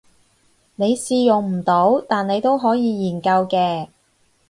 [0.77, 3.89] 你試用唔到但你都可以研究嘅